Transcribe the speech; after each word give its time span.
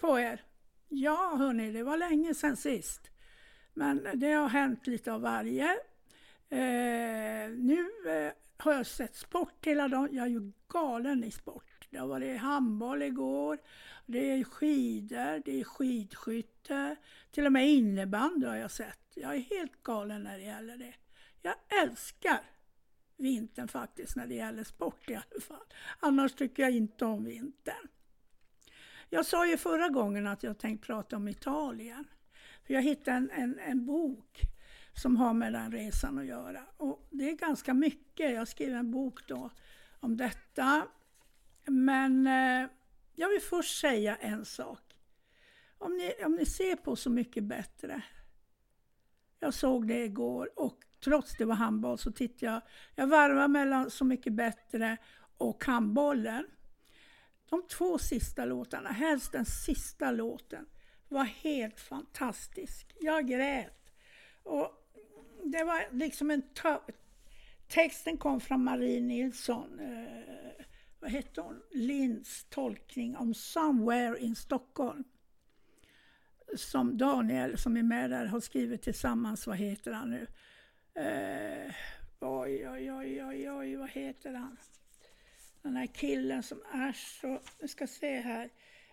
På 0.00 0.18
er! 0.18 0.42
Ja, 0.88 1.34
hörni, 1.38 1.72
det 1.72 1.82
var 1.82 1.96
länge 1.96 2.34
sedan 2.34 2.56
sist. 2.56 3.10
Men 3.74 4.08
det 4.14 4.32
har 4.32 4.48
hänt 4.48 4.86
lite 4.86 5.12
av 5.12 5.20
varje. 5.20 5.70
Eh, 6.48 7.50
nu 7.50 7.86
eh, 8.06 8.32
har 8.56 8.72
jag 8.72 8.86
sett 8.86 9.16
sport 9.16 9.66
hela 9.66 9.88
dagen. 9.88 10.08
Jag 10.12 10.26
är 10.26 10.30
ju 10.30 10.52
galen 10.68 11.24
i 11.24 11.30
sport. 11.30 11.88
Det 11.90 11.98
har 11.98 12.06
varit 12.06 12.40
handboll 12.40 13.02
igår, 13.02 13.58
det 14.06 14.30
är 14.30 14.44
skidor, 14.44 15.42
det 15.44 15.60
är 15.60 15.64
skidskytte, 15.64 16.96
till 17.30 17.46
och 17.46 17.52
med 17.52 17.68
innebandy 17.68 18.46
har 18.46 18.56
jag 18.56 18.70
sett. 18.70 18.98
Jag 19.14 19.34
är 19.34 19.40
helt 19.40 19.82
galen 19.82 20.22
när 20.22 20.38
det 20.38 20.44
gäller 20.44 20.76
det. 20.76 20.94
Jag 21.42 21.54
älskar 21.82 22.40
vintern 23.16 23.68
faktiskt 23.68 24.16
när 24.16 24.26
det 24.26 24.34
gäller 24.34 24.64
sport 24.64 25.10
i 25.10 25.14
alla 25.14 25.40
fall. 25.40 25.66
Annars 26.00 26.32
tycker 26.32 26.62
jag 26.62 26.72
inte 26.72 27.04
om 27.04 27.24
vintern. 27.24 27.88
Jag 29.10 29.26
sa 29.26 29.46
ju 29.46 29.56
förra 29.56 29.88
gången 29.88 30.26
att 30.26 30.42
jag 30.42 30.58
tänkte 30.58 30.86
prata 30.86 31.16
om 31.16 31.28
Italien. 31.28 32.04
För 32.66 32.74
jag 32.74 32.82
hittade 32.82 33.16
en, 33.16 33.30
en, 33.30 33.58
en 33.58 33.86
bok 33.86 34.40
som 35.02 35.16
har 35.16 35.34
med 35.34 35.52
den 35.52 35.72
resan 35.72 36.18
att 36.18 36.26
göra. 36.26 36.62
Och 36.76 37.08
det 37.10 37.30
är 37.30 37.36
ganska 37.36 37.74
mycket. 37.74 38.34
Jag 38.34 38.48
skrev 38.48 38.74
en 38.74 38.90
bok 38.90 39.28
då 39.28 39.50
om 40.00 40.16
detta. 40.16 40.88
Men 41.64 42.26
eh, 42.26 42.70
jag 43.14 43.28
vill 43.28 43.40
först 43.40 43.80
säga 43.80 44.16
en 44.16 44.44
sak. 44.44 44.82
Om 45.78 45.96
ni, 45.96 46.24
om 46.24 46.32
ni 46.32 46.46
ser 46.46 46.76
på 46.76 46.96
Så 46.96 47.10
mycket 47.10 47.44
bättre. 47.44 48.02
Jag 49.40 49.54
såg 49.54 49.88
det 49.88 50.04
igår 50.04 50.50
och 50.56 50.78
trots 51.04 51.36
det 51.38 51.44
var 51.44 51.54
handboll 51.54 51.98
så 51.98 52.12
tittade 52.12 52.52
jag. 52.52 52.62
Jag 52.94 53.06
varvade 53.06 53.48
mellan 53.48 53.90
Så 53.90 54.04
mycket 54.04 54.32
bättre 54.32 54.96
och 55.38 55.64
handbollen. 55.64 56.46
De 57.50 57.62
två 57.68 57.98
sista 57.98 58.44
låtarna, 58.44 58.88
helst 58.88 59.32
den 59.32 59.44
sista 59.44 60.10
låten, 60.10 60.66
var 61.08 61.24
helt 61.24 61.80
fantastisk. 61.80 62.96
Jag 63.00 63.28
grät. 63.28 63.92
Och 64.42 64.70
det 65.44 65.64
var 65.64 65.94
liksom 65.94 66.30
en 66.30 66.42
Texten 67.68 68.16
kom 68.16 68.40
från 68.40 68.64
Marie 68.64 69.00
Nilsson, 69.00 69.80
eh, 69.80 70.64
vad 71.00 71.10
hette 71.10 71.40
hon, 71.40 71.62
Linds 71.70 72.46
tolkning 72.50 73.16
om 73.16 73.34
Somewhere 73.34 74.18
in 74.18 74.36
Stockholm. 74.36 75.04
Som 76.56 76.98
Daniel, 76.98 77.58
som 77.58 77.76
är 77.76 77.82
med 77.82 78.10
där, 78.10 78.26
har 78.26 78.40
skrivit 78.40 78.82
tillsammans, 78.82 79.46
vad 79.46 79.56
heter 79.56 79.92
han 79.92 80.10
nu? 80.10 80.26
Eh, 80.94 81.74
oj, 82.20 82.68
oj, 82.68 82.92
oj, 82.92 83.24
oj, 83.24 83.50
oj, 83.50 83.76
vad 83.76 83.90
heter 83.90 84.32
han? 84.32 84.56
Den 85.66 85.76
här 85.76 85.86
killen 85.86 86.42
som 86.42 86.62
är 86.72 86.92
så, 86.92 87.40
vi 87.58 87.68
ska 87.68 87.86
se 87.86 88.20
här, 88.20 88.50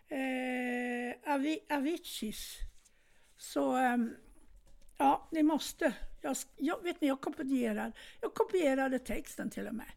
eh, 0.07 1.33
Avi, 1.33 1.59
Aviciis. 1.69 2.57
Så, 3.37 3.77
eh, 3.77 3.97
ja, 4.97 5.27
ni 5.31 5.43
måste. 5.43 5.93
Jag, 6.21 6.35
jag, 6.57 6.83
vet 6.83 7.01
ni, 7.01 7.07
jag 7.07 7.21
kopierade, 7.21 7.91
jag 8.21 8.33
kopierade 8.33 8.99
texten 8.99 9.49
till 9.49 9.67
och 9.67 9.75
med. 9.75 9.91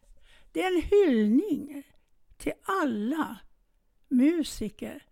Det 0.51 0.63
är 0.63 0.75
en 0.75 0.81
hyllning 0.81 1.83
till 2.37 2.53
alla 2.61 3.37
musiker 4.07 5.03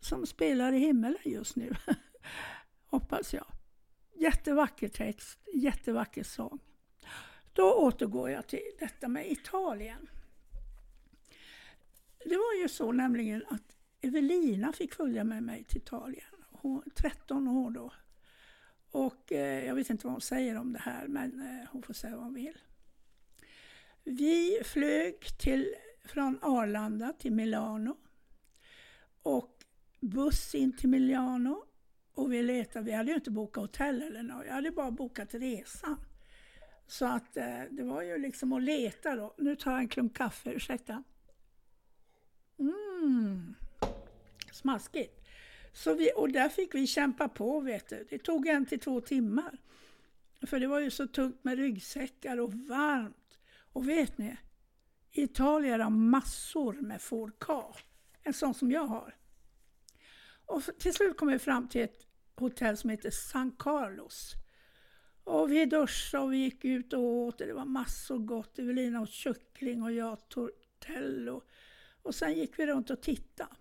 som 0.00 0.26
spelar 0.26 0.72
i 0.72 0.78
himmelen 0.78 1.22
just 1.24 1.56
nu. 1.56 1.74
Hoppas 2.86 3.34
jag. 3.34 3.46
Jättevacker 4.14 4.88
text, 4.88 5.38
jättevacker 5.54 6.22
sång. 6.22 6.58
Då 7.52 7.74
återgår 7.74 8.30
jag 8.30 8.46
till 8.46 8.62
detta 8.78 9.08
med 9.08 9.30
Italien. 9.30 10.08
Det 12.24 12.36
var 12.36 12.62
ju 12.62 12.68
så 12.68 12.92
nämligen 12.92 13.44
att 13.48 13.76
Evelina 14.00 14.72
fick 14.72 14.94
följa 14.94 15.24
med 15.24 15.42
mig 15.42 15.64
till 15.64 15.78
Italien. 15.78 16.26
Hon 16.50 16.82
13 16.94 17.48
år 17.48 17.70
då. 17.70 17.92
Och 18.90 19.32
eh, 19.32 19.66
jag 19.66 19.74
vet 19.74 19.90
inte 19.90 20.06
vad 20.06 20.14
hon 20.14 20.20
säger 20.20 20.56
om 20.56 20.72
det 20.72 20.78
här, 20.78 21.08
men 21.08 21.40
eh, 21.40 21.68
hon 21.70 21.82
får 21.82 21.94
säga 21.94 22.16
vad 22.16 22.24
hon 22.24 22.34
vill. 22.34 22.58
Vi 24.04 24.60
flög 24.64 25.20
till, 25.38 25.74
från 26.04 26.38
Arlanda 26.42 27.12
till 27.12 27.32
Milano. 27.32 27.96
Och 29.22 29.64
buss 30.00 30.54
in 30.54 30.76
till 30.76 30.88
Milano. 30.88 31.64
Och 32.14 32.32
vi 32.32 32.42
letade, 32.42 32.84
vi 32.84 32.92
hade 32.92 33.10
ju 33.10 33.14
inte 33.14 33.30
bokat 33.30 33.62
hotell 33.62 34.02
eller 34.02 34.22
något, 34.22 34.46
jag 34.46 34.54
hade 34.54 34.70
bara 34.70 34.90
bokat 34.90 35.34
resan. 35.34 35.96
Så 36.86 37.06
att 37.06 37.36
eh, 37.36 37.62
det 37.70 37.82
var 37.82 38.02
ju 38.02 38.18
liksom 38.18 38.52
att 38.52 38.62
leta 38.62 39.16
då. 39.16 39.34
Nu 39.38 39.56
tar 39.56 39.72
jag 39.72 39.80
en 39.80 39.88
klunk 39.88 40.16
kaffe, 40.16 40.50
ursäkta. 40.50 41.02
Mm, 43.04 43.54
smaskigt. 44.52 45.28
Så 45.72 45.94
vi, 45.94 46.12
och 46.16 46.32
där 46.32 46.48
fick 46.48 46.74
vi 46.74 46.86
kämpa 46.86 47.28
på, 47.28 47.60
vet 47.60 47.88
du. 47.88 48.06
Det 48.10 48.18
tog 48.18 48.46
en 48.46 48.66
till 48.66 48.80
två 48.80 49.00
timmar. 49.00 49.58
För 50.46 50.60
det 50.60 50.66
var 50.66 50.80
ju 50.80 50.90
så 50.90 51.06
tungt 51.06 51.44
med 51.44 51.58
ryggsäckar 51.58 52.40
och 52.40 52.54
varmt. 52.54 53.38
Och 53.72 53.88
vet 53.88 54.18
ni? 54.18 54.36
I 55.12 55.22
Italien 55.22 55.80
har 55.80 55.90
massor 55.90 56.72
med 56.72 57.02
Four 57.02 57.32
En 58.22 58.34
sån 58.34 58.54
som 58.54 58.72
jag 58.72 58.86
har. 58.86 59.16
Och 60.46 60.62
till 60.78 60.94
slut 60.94 61.16
kom 61.16 61.28
vi 61.28 61.38
fram 61.38 61.68
till 61.68 61.80
ett 61.80 62.06
hotell 62.36 62.76
som 62.76 62.90
heter 62.90 63.10
San 63.10 63.50
Carlos. 63.58 64.32
Och 65.24 65.52
vi 65.52 65.66
duschade 65.66 66.24
och 66.24 66.32
vi 66.32 66.36
gick 66.36 66.64
ut 66.64 66.92
och 66.92 67.00
åt. 67.00 67.40
och 67.40 67.46
Det 67.46 67.52
var 67.52 67.64
massor 67.64 68.18
gott. 68.18 68.58
Evelina 68.58 69.00
åt 69.00 69.10
kyckling 69.10 69.82
och 69.82 69.92
jag 69.92 70.28
tortello. 70.28 71.32
Och 71.36 71.48
och 72.04 72.14
sen 72.14 72.34
gick 72.34 72.58
vi 72.58 72.66
runt 72.66 72.90
och 72.90 73.02
tittade. 73.02 73.56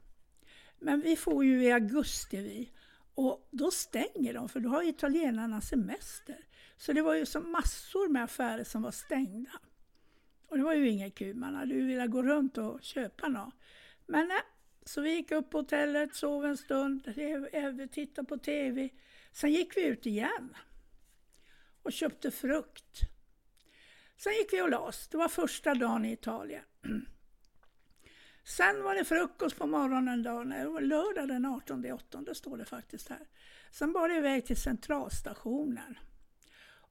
Men 0.79 1.01
vi 1.01 1.15
får 1.15 1.45
ju 1.45 1.63
i 1.63 1.71
augusti 1.71 2.37
vi. 2.37 2.71
Och 3.15 3.47
då 3.51 3.71
stänger 3.71 4.33
de, 4.33 4.49
för 4.49 4.59
då 4.59 4.69
har 4.69 4.83
italienarna 4.83 5.61
semester. 5.61 6.45
Så 6.77 6.93
det 6.93 7.01
var 7.01 7.15
ju 7.15 7.25
så 7.25 7.39
massor 7.39 8.09
med 8.09 8.23
affärer 8.23 8.63
som 8.63 8.81
var 8.81 8.91
stängda. 8.91 9.51
Och 10.47 10.57
det 10.57 10.63
var 10.63 10.73
ju 10.73 10.89
inget 10.89 11.15
kul, 11.15 11.35
man 11.35 11.55
hade 11.55 11.73
ju 11.73 11.87
velat 11.87 12.11
gå 12.11 12.23
runt 12.23 12.57
och 12.57 12.83
köpa 12.83 13.27
något. 13.27 13.53
Men 14.05 14.27
nej, 14.27 14.41
så 14.85 15.01
vi 15.01 15.13
gick 15.13 15.31
upp 15.31 15.49
på 15.49 15.57
hotellet, 15.57 16.15
sov 16.15 16.45
en 16.45 16.57
stund, 16.57 17.03
tittade 17.91 18.27
på 18.27 18.37
TV. 18.37 18.89
Sen 19.31 19.51
gick 19.51 19.77
vi 19.77 19.85
ut 19.85 20.05
igen 20.05 20.55
och 21.83 21.93
köpte 21.93 22.31
frukt. 22.31 22.99
Sen 24.17 24.33
gick 24.33 24.53
vi 24.53 24.61
och 24.61 24.69
las. 24.69 25.07
Det 25.07 25.17
var 25.17 25.29
första 25.29 25.73
dagen 25.73 26.05
i 26.05 26.11
Italien. 26.11 26.63
Sen 28.43 28.83
var 28.83 28.95
det 28.95 29.05
frukost 29.05 29.57
på 29.57 29.67
morgonen 29.67 30.23
dagen, 30.23 30.49
det 30.49 30.69
var 30.69 30.81
lördag 30.81 31.27
den 31.27 31.45
18 31.45 31.91
8 31.91 32.35
står 32.35 32.57
det 32.57 32.65
faktiskt 32.65 33.09
här. 33.09 33.27
Sen 33.71 33.93
var 33.93 34.09
det 34.09 34.17
iväg 34.17 34.45
till 34.45 34.57
centralstationen. 34.57 35.97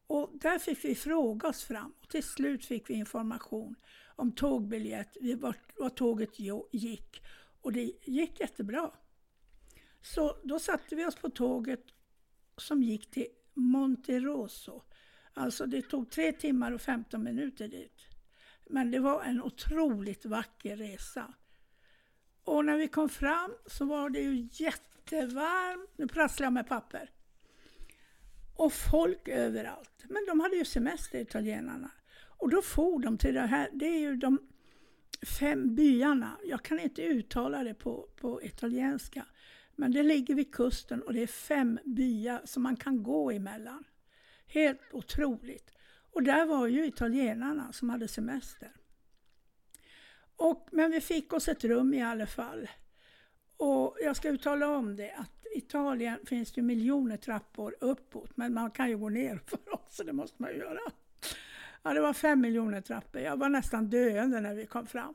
Och 0.06 0.30
där 0.40 0.58
fick 0.58 0.84
vi 0.84 0.94
fråga 0.94 1.48
oss 1.48 1.64
fram 1.64 1.94
och 2.00 2.08
till 2.08 2.22
slut 2.22 2.64
fick 2.64 2.90
vi 2.90 2.94
information 2.94 3.74
om 4.16 4.32
tågbiljett, 4.32 5.16
vart, 5.36 5.78
vart 5.78 5.96
tåget 5.96 6.38
gick. 6.72 7.22
Och 7.60 7.72
det 7.72 7.92
gick 8.02 8.40
jättebra. 8.40 8.90
Så 10.02 10.36
då 10.44 10.58
satte 10.58 10.96
vi 10.96 11.06
oss 11.06 11.16
på 11.16 11.30
tåget 11.30 11.84
som 12.56 12.82
gick 12.82 13.10
till 13.10 13.26
Monteroso. 13.54 14.82
Alltså 15.34 15.66
det 15.66 15.82
tog 15.82 16.10
tre 16.10 16.32
timmar 16.32 16.72
och 16.72 16.80
15 16.80 17.22
minuter 17.22 17.68
dit. 17.68 18.08
Men 18.66 18.90
det 18.90 18.98
var 18.98 19.22
en 19.22 19.42
otroligt 19.42 20.24
vacker 20.24 20.76
resa. 20.76 21.34
Och 22.44 22.64
när 22.64 22.76
vi 22.76 22.88
kom 22.88 23.08
fram 23.08 23.54
så 23.66 23.84
var 23.84 24.10
det 24.10 24.20
ju 24.20 24.48
jättevarmt. 24.52 25.90
Nu 25.96 26.08
prasslar 26.08 26.46
jag 26.46 26.52
med 26.52 26.68
papper. 26.68 27.10
Och 28.56 28.72
folk 28.72 29.28
överallt. 29.28 30.04
Men 30.08 30.26
de 30.26 30.40
hade 30.40 30.56
ju 30.56 30.64
semester, 30.64 31.18
italienarna. 31.18 31.90
Och 32.38 32.50
då 32.50 32.62
for 32.62 33.00
de 33.00 33.18
till 33.18 33.34
det 33.34 33.40
här, 33.40 33.70
det 33.72 33.86
är 33.86 33.98
ju 33.98 34.16
de 34.16 34.38
fem 35.38 35.74
byarna. 35.74 36.36
Jag 36.44 36.62
kan 36.62 36.78
inte 36.80 37.02
uttala 37.02 37.64
det 37.64 37.74
på, 37.74 38.08
på 38.16 38.42
italienska. 38.42 39.26
Men 39.76 39.92
det 39.92 40.02
ligger 40.02 40.34
vid 40.34 40.54
kusten 40.54 41.02
och 41.02 41.14
det 41.14 41.22
är 41.22 41.26
fem 41.26 41.78
byar 41.84 42.40
som 42.44 42.62
man 42.62 42.76
kan 42.76 43.02
gå 43.02 43.30
emellan. 43.30 43.84
Helt 44.46 44.80
otroligt. 44.92 45.70
Och 46.12 46.22
där 46.22 46.46
var 46.46 46.66
ju 46.66 46.86
italienarna 46.86 47.72
som 47.72 47.90
hade 47.90 48.08
semester. 48.08 48.72
Och, 50.42 50.68
men 50.70 50.90
vi 50.90 51.00
fick 51.00 51.32
oss 51.32 51.48
ett 51.48 51.64
rum 51.64 51.94
i 51.94 52.02
alla 52.02 52.26
fall. 52.26 52.68
Och 53.56 53.96
jag 54.02 54.16
ska 54.16 54.28
uttala 54.28 54.68
om 54.68 54.96
det 54.96 55.12
att 55.12 55.46
i 55.54 55.58
Italien 55.58 56.18
finns 56.26 56.52
det 56.52 56.62
miljoner 56.62 57.16
trappor 57.16 57.76
uppåt, 57.80 58.36
men 58.36 58.54
man 58.54 58.70
kan 58.70 58.88
ju 58.88 58.98
gå 58.98 59.08
ner 59.08 59.40
för 59.46 59.74
också, 59.74 60.04
det 60.04 60.12
måste 60.12 60.42
man 60.42 60.50
ju 60.50 60.56
göra. 60.56 60.78
Ja, 61.82 61.94
det 61.94 62.00
var 62.00 62.12
fem 62.12 62.40
miljoner 62.40 62.80
trappor. 62.80 63.20
Jag 63.20 63.36
var 63.36 63.48
nästan 63.48 63.90
döende 63.90 64.40
när 64.40 64.54
vi 64.54 64.66
kom 64.66 64.86
fram. 64.86 65.14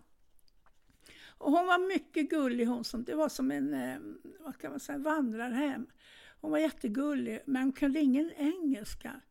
Och 1.27 1.51
hon 1.51 1.67
var 1.67 1.87
mycket 1.87 2.29
gullig, 2.29 2.65
hon 2.65 2.83
som, 2.83 3.03
det 3.03 3.15
var 3.15 3.29
som 3.29 3.51
en, 3.51 3.73
eh, 3.73 3.97
vad 4.39 4.57
kan 4.57 4.71
man 4.71 4.79
säga, 4.79 4.97
vandrarhem. 4.97 5.87
Hon 6.41 6.51
var 6.51 6.57
jättegullig, 6.57 7.39
men 7.45 7.63
hon 7.63 7.71
kunde 7.71 7.99
ingen 7.99 8.31
engelska, 8.37 9.21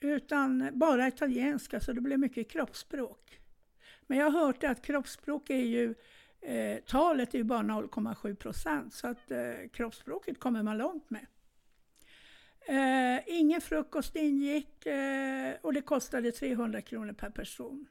utan 0.00 0.70
bara 0.72 1.08
italienska, 1.08 1.80
så 1.80 1.92
det 1.92 2.00
blev 2.00 2.18
mycket 2.18 2.50
kroppsspråk. 2.50 3.40
Men 4.06 4.18
jag 4.18 4.30
har 4.30 4.46
hört 4.46 4.64
att 4.64 4.82
kroppsspråk 4.82 5.50
är 5.50 5.64
ju 5.64 5.94
Eh, 6.44 6.78
talet 6.86 7.34
är 7.34 7.38
ju 7.38 7.44
bara 7.44 7.62
0,7 7.62 8.34
procent 8.34 8.94
så 8.94 9.08
att 9.08 9.30
eh, 9.30 9.68
kroppsspråket 9.72 10.40
kommer 10.40 10.62
man 10.62 10.78
långt 10.78 11.10
med. 11.10 11.26
Eh, 12.66 13.22
ingen 13.26 13.60
frukost 13.60 14.16
ingick 14.16 14.86
eh, 14.86 15.54
och 15.62 15.72
det 15.72 15.82
kostade 15.82 16.32
300 16.32 16.80
kronor 16.80 17.12
per 17.12 17.30
person. 17.30 17.86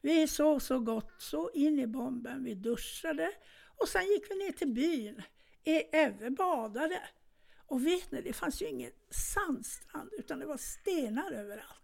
Vi 0.00 0.28
sov 0.28 0.58
så 0.58 0.78
gott, 0.78 1.12
så 1.18 1.50
in 1.50 1.78
i 1.78 1.86
bomben. 1.86 2.44
Vi 2.44 2.54
duschade 2.54 3.30
och 3.76 3.88
sen 3.88 4.06
gick 4.06 4.30
vi 4.30 4.34
ner 4.36 4.52
till 4.52 4.72
byn. 4.72 5.22
Eve 5.64 6.30
badade. 6.30 7.00
Och 7.66 7.86
vet 7.86 8.12
ni, 8.12 8.22
det 8.22 8.32
fanns 8.32 8.62
ju 8.62 8.66
ingen 8.66 8.92
sandstrand 9.10 10.10
utan 10.18 10.38
det 10.38 10.46
var 10.46 10.56
stenar 10.56 11.32
överallt. 11.32 11.77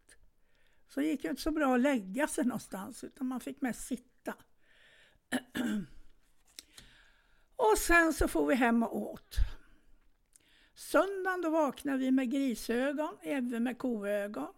Så 0.94 1.00
det 1.00 1.06
gick 1.06 1.24
ju 1.24 1.30
inte 1.30 1.42
så 1.42 1.50
bra 1.50 1.74
att 1.74 1.80
lägga 1.80 2.28
sig 2.28 2.44
någonstans 2.44 3.04
utan 3.04 3.26
man 3.26 3.40
fick 3.40 3.60
mest 3.60 3.86
sitta. 3.86 4.34
och 7.56 7.78
sen 7.78 8.12
så 8.12 8.28
får 8.28 8.46
vi 8.46 8.54
hem 8.54 8.82
och 8.82 8.96
åt. 8.96 9.36
Söndagen 10.74 11.40
då 11.42 11.50
vaknade 11.50 11.98
vi 11.98 12.10
med 12.10 12.30
grisögon, 12.30 13.16
även 13.22 13.62
med 13.62 13.78
koögon. 13.78 14.54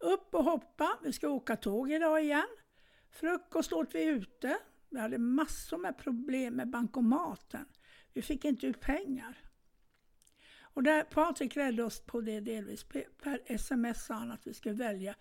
Upp 0.00 0.34
och 0.34 0.44
hoppa, 0.44 0.98
vi 1.02 1.12
ska 1.12 1.28
åka 1.28 1.56
tåg 1.56 1.92
idag 1.92 2.22
igen. 2.22 2.48
Frukost 3.10 3.72
åt 3.72 3.94
vi 3.94 4.04
ute. 4.04 4.58
Vi 4.90 4.98
hade 4.98 5.18
massor 5.18 5.78
med 5.78 5.98
problem 5.98 6.54
med 6.54 6.70
bankomaten. 6.70 7.64
Vi 8.12 8.22
fick 8.22 8.44
inte 8.44 8.66
ut 8.66 8.80
pengar. 8.80 9.36
Och 10.60 10.82
där 10.82 11.02
Patrik 11.02 11.56
räddade 11.56 11.84
oss 11.84 12.00
på 12.00 12.20
det 12.20 12.40
delvis. 12.40 12.84
Per 13.22 13.42
sms 13.46 14.04
sa 14.06 14.14
han 14.14 14.30
att 14.30 14.46
vi 14.46 14.54
skulle 14.54 14.74
välja, 14.74 15.14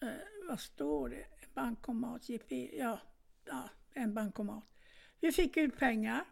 eh, 0.00 0.08
vad 0.48 0.60
står 0.60 1.08
det, 1.08 1.26
bankomat, 1.54 2.28
JP, 2.28 2.78
ja, 2.78 3.00
ja, 3.44 3.70
en 3.92 4.14
bankomat. 4.14 4.64
Vi 5.20 5.32
fick 5.32 5.56
ut 5.56 5.76
pengar 5.76 6.24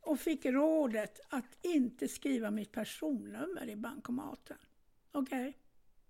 och 0.00 0.20
fick 0.20 0.46
rådet 0.46 1.20
att 1.28 1.58
inte 1.62 2.08
skriva 2.08 2.50
mitt 2.50 2.72
personnummer 2.72 3.68
i 3.68 3.76
bankomaten. 3.76 4.56
Okej. 5.12 5.58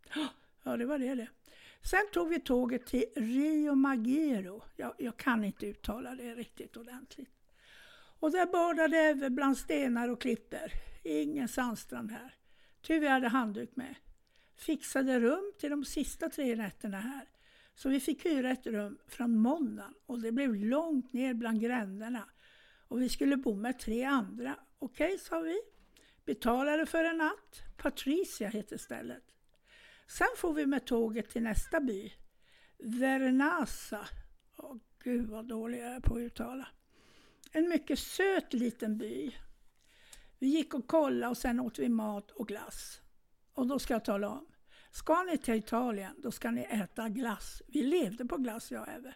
Okay. 0.07 0.25
Ja, 0.63 0.77
det 0.77 0.85
var 0.85 0.99
det 0.99 1.15
det. 1.15 1.29
Sen 1.83 2.11
tog 2.13 2.29
vi 2.29 2.41
tåget 2.41 2.87
till 2.87 3.05
Rio 3.17 3.75
Magiro. 3.75 4.63
Jag, 4.77 4.95
jag 4.99 5.17
kan 5.17 5.45
inte 5.45 5.67
uttala 5.67 6.15
det 6.15 6.35
riktigt 6.35 6.77
ordentligt. 6.77 7.31
Och 8.19 8.31
där 8.31 8.47
badade 8.47 8.97
Eve 8.97 9.31
bland 9.31 9.59
stenar 9.59 10.09
och 10.09 10.21
klippor. 10.21 10.71
Ingen 11.03 11.49
sandstrand 11.49 12.11
här. 12.11 12.35
Tur 12.81 13.01
vi 13.01 13.09
hade 13.09 13.29
handduk 13.29 13.77
med. 13.77 13.95
Fixade 14.57 15.21
rum 15.21 15.53
till 15.59 15.71
de 15.71 15.85
sista 15.85 16.29
tre 16.29 16.57
nätterna 16.57 17.01
här. 17.01 17.29
Så 17.75 17.89
vi 17.89 18.01
fick 18.01 18.27
hyra 18.27 18.51
ett 18.51 18.67
rum 18.67 18.99
från 19.07 19.39
måndagen 19.39 19.95
och 20.07 20.21
det 20.21 20.33
blev 20.33 20.55
långt 20.55 21.13
ner 21.13 21.35
bland 21.35 21.61
gränderna. 21.61 22.29
Och 22.89 23.03
vi 23.03 23.09
skulle 23.09 23.37
bo 23.37 23.55
med 23.55 23.79
tre 23.79 24.05
andra. 24.05 24.57
Okej, 24.79 25.07
okay, 25.07 25.19
sa 25.19 25.41
vi. 25.41 25.61
Betalade 26.25 26.87
för 26.87 27.05
en 27.05 27.19
natt. 27.19 27.63
Patricia 27.77 28.49
heter 28.49 28.79
stället. 28.79 29.25
Sen 30.07 30.29
får 30.37 30.55
vi 30.55 30.67
med 30.67 30.87
tåget 30.87 31.31
till 31.31 31.43
nästa 31.43 31.81
by. 31.81 32.13
Vernasa. 32.79 34.09
Åh 34.57 34.77
gud 35.05 35.27
vad 35.27 35.49
dålig 35.49 35.81
jag 35.81 35.87
är 35.87 36.01
på 36.01 36.15
att 36.15 36.21
uttala. 36.21 36.69
En 37.53 37.69
mycket 37.69 37.99
söt 37.99 38.53
liten 38.53 38.99
by. 38.99 39.35
Vi 40.39 40.47
gick 40.47 40.75
och 40.75 40.87
kollade 40.87 41.31
och 41.31 41.37
sen 41.37 41.61
åt 41.61 41.79
vi 41.79 41.89
mat 41.89 42.31
och 42.31 42.49
glass. 42.49 43.01
Och 43.57 43.67
då 43.67 43.79
ska 43.79 43.95
jag 43.95 44.05
tala 44.05 44.29
om. 44.29 44.47
Ska 44.91 45.23
ni 45.23 45.39
till 45.39 45.55
Italien, 45.55 46.15
då 46.19 46.31
ska 46.31 46.51
ni 46.51 46.63
äta 46.63 47.09
glass. 47.09 47.63
Vi 47.67 47.83
levde 47.83 48.25
på 48.25 48.37
glass 48.37 48.71
jag 48.71 48.83
och 48.83 48.89
Eve. 48.89 49.15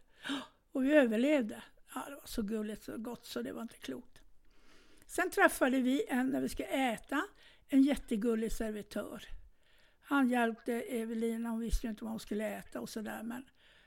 Och 0.73 0.85
vi 0.85 0.93
överlevde. 0.93 1.63
Ja, 1.95 2.05
det 2.09 2.15
var 2.15 2.27
så 2.27 2.43
gulligt 2.43 2.89
och 2.89 3.05
gott 3.05 3.27
så 3.27 3.43
det 3.43 3.53
var 3.53 3.63
inte 3.63 3.77
klokt. 3.77 4.21
Sen 5.07 5.31
träffade 5.31 5.81
vi 5.81 6.05
en, 6.09 6.29
när 6.29 6.41
vi 6.41 6.49
skulle 6.49 6.69
äta, 6.69 7.23
en 7.69 7.83
jättegullig 7.83 8.53
servitör. 8.53 9.25
Han 10.01 10.29
hjälpte 10.29 10.73
Evelina, 10.73 11.49
hon 11.51 11.61
visste 11.61 11.87
ju 11.87 11.91
inte 11.91 12.05
vad 12.05 12.11
hon 12.11 12.21
skulle 12.21 12.59
äta 12.59 12.81
och 12.81 12.89
sådär 12.89 13.23
men 13.23 13.45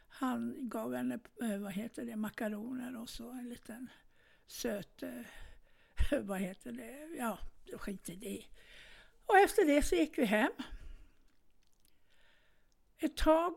han 0.07 0.69
gav 0.69 0.95
henne, 0.95 1.19
eh, 1.41 1.57
vad 1.57 1.71
heter 1.71 2.05
det, 2.05 2.15
makaroner 2.15 3.01
och 3.01 3.09
så 3.09 3.31
en 3.31 3.49
liten 3.49 3.89
söt, 4.47 5.03
eh, 5.03 6.19
vad 6.21 6.39
heter 6.39 6.71
det, 6.71 7.15
ja, 7.17 7.37
skit 7.77 8.09
i 8.09 8.15
det. 8.15 8.43
Och 9.33 9.39
efter 9.39 9.65
det 9.65 9.81
så 9.81 9.95
gick 9.95 10.17
vi 10.17 10.25
hem. 10.25 10.51
Ett 12.97 13.17
tag 13.17 13.55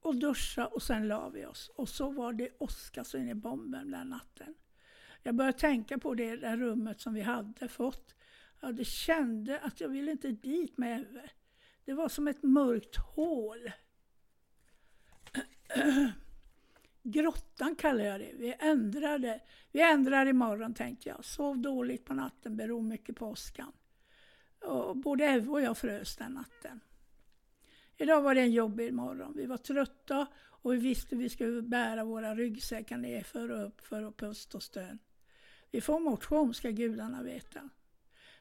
och 0.00 0.16
duscha 0.16 0.66
och 0.66 0.82
sen 0.82 1.08
la 1.08 1.28
vi 1.28 1.46
oss. 1.46 1.70
Och 1.74 1.88
så 1.88 2.10
var 2.10 2.32
det 2.32 2.48
åska 2.58 3.04
så 3.04 3.18
in 3.18 3.28
i 3.28 3.34
bomben 3.34 3.90
den 3.90 4.08
natten. 4.08 4.54
Jag 5.22 5.34
började 5.34 5.58
tänka 5.58 5.98
på 5.98 6.14
det 6.14 6.36
där 6.36 6.56
rummet 6.56 7.00
som 7.00 7.14
vi 7.14 7.20
hade 7.20 7.68
fått. 7.68 8.14
Jag 8.60 8.86
kände 8.86 9.60
att 9.60 9.80
jag 9.80 9.88
ville 9.88 10.10
inte 10.10 10.30
dit 10.30 10.78
med 10.78 11.00
Eve. 11.00 11.30
Det 11.84 11.92
var 11.92 12.08
som 12.08 12.28
ett 12.28 12.42
mörkt 12.42 12.96
hål. 12.96 13.70
Grottan 17.02 17.76
kallar 17.76 18.04
jag 18.04 18.20
det. 18.20 18.32
Vi 18.34 18.54
ändrade. 18.58 19.40
Vi 19.70 19.82
ändrar 19.82 20.26
imorgon 20.26 20.74
tänkte 20.74 21.08
jag. 21.08 21.24
Sov 21.24 21.58
dåligt 21.58 22.04
på 22.04 22.14
natten 22.14 22.56
beror 22.56 22.82
mycket 22.82 23.16
på 23.16 23.26
åskan. 23.26 23.72
Och 24.64 24.96
både 24.96 25.24
Evo 25.24 25.52
och 25.52 25.60
jag 25.62 25.78
frös 25.78 26.16
den 26.16 26.32
natten. 26.32 26.80
Idag 27.96 28.22
var 28.22 28.34
det 28.34 28.40
en 28.40 28.52
jobbig 28.52 28.94
morgon. 28.94 29.32
Vi 29.36 29.46
var 29.46 29.56
trötta 29.56 30.26
och 30.36 30.72
vi 30.72 30.76
visste 30.76 31.16
vi 31.16 31.28
skulle 31.28 31.62
bära 31.62 32.04
våra 32.04 32.34
ryggsäckar 32.34 32.96
ner 32.96 33.22
för 33.22 33.50
och 33.50 33.66
upp 33.66 33.80
för 33.80 34.02
att 34.02 34.16
pust 34.16 34.54
och 34.54 34.62
stön. 34.62 34.98
Vi 35.70 35.80
får 35.80 36.00
motion 36.00 36.54
ska 36.54 36.70
gudarna 36.70 37.22
veta. 37.22 37.68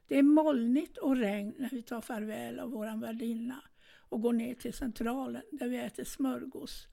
Det 0.08 0.18
är 0.18 0.24
molnigt 0.24 0.98
och 0.98 1.18
regn 1.18 1.56
när 1.58 1.70
vi 1.70 1.82
tar 1.82 2.02
farväl 2.02 2.60
av 2.60 2.72
våran 2.72 3.00
värdinna 3.00 3.64
och 4.10 4.22
går 4.22 4.34
ner 4.34 4.56
till 4.56 4.74
centralen 4.74 5.44
där 5.52 5.68
vi 5.68 5.78
äter 5.78 6.04
smörgås. 6.04 6.88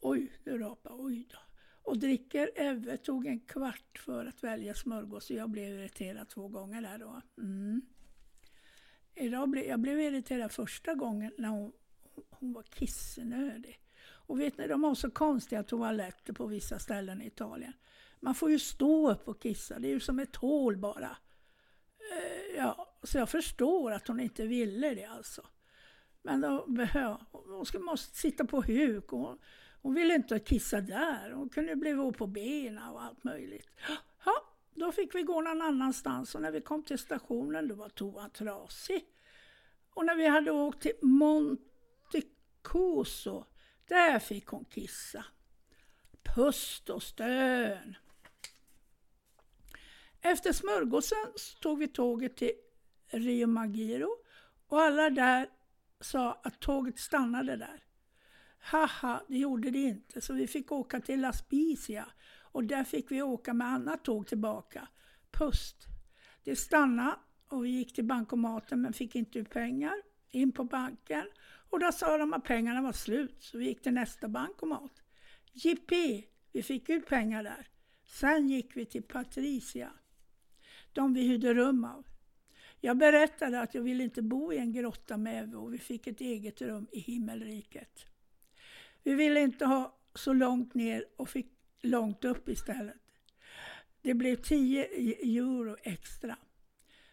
Oj, 0.00 0.32
nu 0.44 0.58
rapade, 0.58 0.94
oj 0.98 1.28
då. 1.30 1.38
Och 1.82 1.98
dricker 1.98 2.50
Eve 2.54 2.96
tog 2.96 3.26
en 3.26 3.40
kvart 3.40 3.98
för 3.98 4.26
att 4.26 4.44
välja 4.44 4.74
smörgås 4.74 5.30
och 5.30 5.36
jag 5.36 5.50
blev 5.50 5.68
irriterad 5.68 6.28
två 6.28 6.48
gånger 6.48 6.82
där 6.82 6.98
då. 6.98 7.20
Mm. 7.38 7.82
Idag 9.14 9.50
ble, 9.50 9.64
jag 9.64 9.80
blev 9.80 10.00
irriterad 10.00 10.52
första 10.52 10.94
gången 10.94 11.32
när 11.38 11.48
hon, 11.48 11.72
hon 12.30 12.52
var 12.52 12.62
kissnödig. 12.62 13.80
Och 14.04 14.40
vet 14.40 14.58
ni, 14.58 14.66
de 14.66 14.84
har 14.84 14.94
så 14.94 15.10
konstiga 15.10 15.62
toaletter 15.62 16.32
på 16.32 16.46
vissa 16.46 16.78
ställen 16.78 17.22
i 17.22 17.26
Italien. 17.26 17.72
Man 18.20 18.34
får 18.34 18.50
ju 18.50 18.58
stå 18.58 19.10
upp 19.10 19.28
och 19.28 19.42
kissa, 19.42 19.78
det 19.78 19.88
är 19.88 19.92
ju 19.92 20.00
som 20.00 20.18
ett 20.18 20.36
hål 20.36 20.76
bara. 20.76 21.16
Eh, 22.12 22.56
ja, 22.56 22.96
så 23.02 23.18
jag 23.18 23.28
förstår 23.28 23.92
att 23.92 24.08
hon 24.08 24.20
inte 24.20 24.46
ville 24.46 24.94
det 24.94 25.04
alltså. 25.04 25.46
Men 26.22 26.40
då, 26.40 26.66
ja, 26.94 27.20
hon 27.72 27.84
måste 27.84 28.16
sitta 28.16 28.44
på 28.44 28.62
huk 28.62 29.12
och 29.12 29.18
hon, 29.18 29.38
hon 29.82 29.94
ville 29.94 30.14
inte 30.14 30.38
kissa 30.38 30.80
där. 30.80 31.30
Hon 31.30 31.48
kunde 31.48 31.76
bli 31.76 31.92
våt 31.92 32.18
på 32.18 32.26
benen 32.26 32.88
och 32.88 33.02
allt 33.02 33.24
möjligt. 33.24 33.70
Då 34.74 34.92
fick 34.92 35.14
vi 35.14 35.22
gå 35.22 35.40
någon 35.40 35.62
annanstans 35.62 36.34
och 36.34 36.42
när 36.42 36.50
vi 36.50 36.60
kom 36.60 36.82
till 36.82 36.98
stationen 36.98 37.68
då 37.68 37.74
var 37.74 37.88
toan 37.88 38.30
trasig. 38.30 39.04
Och 39.94 40.04
när 40.04 40.14
vi 40.16 40.26
hade 40.26 40.50
åkt 40.50 40.82
till 40.82 40.96
Montecoso, 41.02 41.64
där 43.88 44.18
fick 44.18 44.46
hon 44.46 44.64
kissa. 44.64 45.24
Pust 46.22 46.90
och 46.90 47.02
stön. 47.02 47.96
Efter 50.20 50.52
smörgåsen 50.52 51.32
tog 51.60 51.78
vi 51.78 51.88
tåget 51.88 52.36
till 52.36 52.52
Rio 53.08 53.46
Magiro 53.46 54.16
och 54.66 54.80
alla 54.80 55.10
där 55.10 55.48
sa 56.00 56.40
att 56.42 56.60
tåget 56.60 56.98
stannade 56.98 57.56
där. 57.56 57.84
Haha, 58.58 59.22
det 59.28 59.38
gjorde 59.38 59.70
det 59.70 59.78
inte, 59.78 60.20
så 60.20 60.32
vi 60.32 60.46
fick 60.46 60.72
åka 60.72 61.00
till 61.00 61.20
La 61.20 61.32
Spicia 61.32 62.06
och 62.52 62.64
där 62.64 62.84
fick 62.84 63.10
vi 63.10 63.22
åka 63.22 63.54
med 63.54 63.66
annat 63.66 64.04
tåg 64.04 64.26
tillbaka. 64.26 64.88
Pust. 65.30 65.76
Det 66.44 66.56
stannade 66.56 67.16
och 67.48 67.64
vi 67.64 67.68
gick 67.68 67.94
till 67.94 68.04
bankomaten 68.04 68.82
men 68.82 68.92
fick 68.92 69.14
inte 69.14 69.38
ut 69.38 69.50
pengar. 69.50 69.94
In 70.30 70.52
på 70.52 70.64
banken 70.64 71.24
och 71.70 71.78
där 71.78 71.92
sa 71.92 72.18
de 72.18 72.32
att 72.32 72.44
pengarna 72.44 72.82
var 72.82 72.92
slut 72.92 73.36
så 73.42 73.58
vi 73.58 73.64
gick 73.64 73.82
till 73.82 73.92
nästa 73.92 74.28
bankomat. 74.28 75.02
Jippi! 75.52 76.26
Vi 76.52 76.62
fick 76.62 76.88
ut 76.88 77.06
pengar 77.06 77.42
där. 77.42 77.68
Sen 78.04 78.48
gick 78.48 78.76
vi 78.76 78.86
till 78.86 79.02
Patricia. 79.02 79.90
De 80.92 81.14
vi 81.14 81.22
hyrde 81.28 81.54
rum 81.54 81.84
av. 81.84 82.06
Jag 82.80 82.96
berättade 82.96 83.60
att 83.60 83.74
jag 83.74 83.82
ville 83.82 84.04
inte 84.04 84.22
bo 84.22 84.52
i 84.52 84.58
en 84.58 84.72
grotta 84.72 85.16
med 85.16 85.42
Eve 85.42 85.56
och 85.56 85.74
vi 85.74 85.78
fick 85.78 86.06
ett 86.06 86.20
eget 86.20 86.62
rum 86.62 86.86
i 86.92 87.00
himmelriket. 87.00 88.06
Vi 89.02 89.14
ville 89.14 89.40
inte 89.40 89.66
ha 89.66 89.98
så 90.14 90.32
långt 90.32 90.74
ner 90.74 91.04
och 91.16 91.28
fick 91.28 91.61
långt 91.82 92.24
upp 92.24 92.48
istället. 92.48 92.96
Det 94.02 94.14
blev 94.14 94.36
10 94.36 94.84
euro 95.38 95.76
extra. 95.82 96.36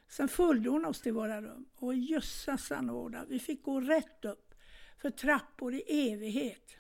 Sen 0.08 0.28
följde 0.28 0.70
hon 0.70 0.86
oss 0.86 1.02
till 1.02 1.14
våra 1.14 1.42
rum 1.42 1.66
och 1.76 1.96
jösses 1.96 2.72
anordna, 2.72 3.26
vi 3.26 3.40
fick 3.40 3.64
gå 3.64 3.82
rätt 3.82 4.26
upp 4.26 4.54
för 5.02 5.10
trappor 5.10 5.74
i 5.74 6.12
evighet. 6.12 6.78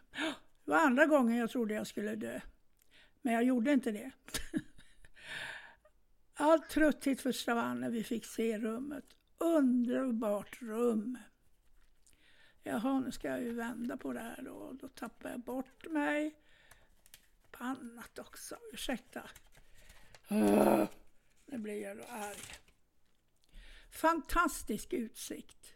Det 0.65 0.71
var 0.71 0.77
andra 0.77 1.05
gången 1.05 1.37
jag 1.37 1.49
trodde 1.49 1.73
jag 1.73 1.87
skulle 1.87 2.15
dö. 2.15 2.41
Men 3.21 3.33
jag 3.33 3.43
gjorde 3.43 3.73
inte 3.73 3.91
det. 3.91 4.11
All 6.33 6.59
trötthet 6.59 7.21
försvann 7.21 7.79
när 7.79 7.89
vi 7.89 8.03
fick 8.03 8.25
se 8.25 8.59
rummet. 8.59 9.05
Underbart 9.37 10.61
rum. 10.61 11.17
Jaha, 12.63 12.99
nu 12.99 13.11
ska 13.11 13.27
jag 13.27 13.41
ju 13.41 13.53
vända 13.53 13.97
på 13.97 14.13
det 14.13 14.19
här 14.19 14.41
då. 14.45 14.77
Då 14.81 14.87
tappar 14.87 15.29
jag 15.29 15.39
bort 15.39 15.87
mig. 15.89 16.35
Annat 17.61 18.19
också, 18.19 18.57
ursäkta. 18.73 19.29
Ah, 20.27 20.87
nu 21.45 21.57
blir 21.57 21.81
jag 21.81 21.97
då 21.97 22.03
arg. 22.03 22.37
Fantastisk 23.91 24.93
utsikt. 24.93 25.73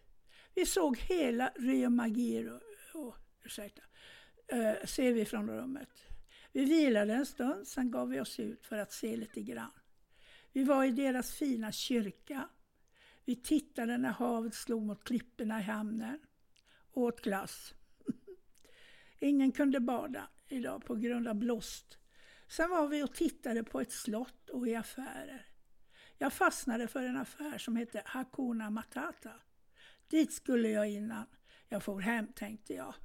Vi 0.55 0.65
såg 0.65 0.97
hela 0.97 1.51
Rio 1.55 1.89
Magiro, 1.89 2.59
oh, 2.93 3.15
ursäkta, 3.43 3.81
uh, 4.53 4.85
ser 4.85 5.13
vi 5.13 5.25
från 5.25 5.49
rummet. 5.49 5.89
Vi 6.51 6.65
vilade 6.65 7.13
en 7.13 7.25
stund, 7.25 7.67
sen 7.67 7.91
gav 7.91 8.09
vi 8.09 8.19
oss 8.19 8.39
ut 8.39 8.67
för 8.67 8.77
att 8.77 8.91
se 8.91 9.17
lite 9.17 9.41
grann. 9.41 9.71
Vi 10.51 10.63
var 10.63 10.83
i 10.83 10.91
deras 10.91 11.31
fina 11.31 11.71
kyrka. 11.71 12.49
Vi 13.25 13.35
tittade 13.35 13.97
när 13.97 14.11
havet 14.11 14.55
slog 14.55 14.83
mot 14.83 15.03
klipporna 15.03 15.59
i 15.59 15.63
hamnen. 15.63 16.19
Åt 16.93 17.21
glass. 17.21 17.73
Ingen 19.19 19.51
kunde 19.51 19.79
bada 19.79 20.29
idag 20.53 20.85
på 20.85 20.95
grund 20.95 21.27
av 21.27 21.35
blåst. 21.35 21.97
Sen 22.47 22.69
var 22.69 22.87
vi 22.87 23.03
och 23.03 23.13
tittade 23.13 23.63
på 23.63 23.81
ett 23.81 23.91
slott 23.91 24.49
och 24.49 24.67
i 24.67 24.75
affärer. 24.75 25.45
Jag 26.17 26.33
fastnade 26.33 26.87
för 26.87 27.03
en 27.03 27.17
affär 27.17 27.57
som 27.57 27.75
hette 27.75 28.01
Hakuna 28.05 28.69
Matata. 28.69 29.33
Dit 30.07 30.33
skulle 30.33 30.69
jag 30.69 30.89
innan 30.89 31.25
jag 31.69 31.83
for 31.83 31.99
hem, 31.99 32.27
tänkte 32.33 32.73
jag. 32.73 32.95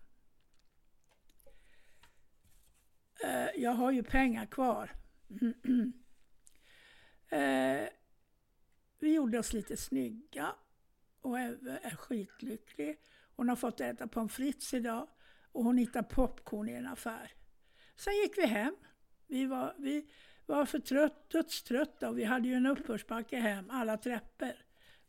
Eh, 3.25 3.49
jag 3.57 3.71
har 3.71 3.91
ju 3.91 4.03
pengar 4.03 4.47
kvar. 4.47 4.91
Eh, 7.31 7.89
vi 8.99 9.15
gjorde 9.15 9.39
oss 9.39 9.53
lite 9.53 9.77
snygga 9.77 10.55
och 11.21 11.41
Eve 11.41 11.79
är 11.83 11.97
skitlycklig. 11.97 12.99
Hon 13.37 13.49
har 13.49 13.57
fått 13.57 13.81
äta 13.81 14.09
pommes 14.09 14.33
frites 14.33 14.75
idag 14.75 15.09
och 15.53 15.65
hon 15.65 15.79
hittade 15.79 16.09
popcorn 16.09 16.69
i 16.69 16.73
en 16.73 16.87
affär. 16.87 17.38
Sen 17.99 18.17
gick 18.17 18.39
vi 18.39 18.47
hem. 18.47 18.77
Vi 19.27 19.47
var, 19.47 19.75
vi 19.79 20.07
var 20.47 20.67
för 20.67 20.79
trött, 20.79 21.31
dödströtta 21.31 22.09
och 22.09 22.19
vi 22.19 22.25
hade 22.25 22.49
ju 22.49 22.55
en 22.55 22.67
uppförsbacke 22.67 23.37
hem, 23.37 23.71
alla 23.71 23.97
trappor. 23.97 24.53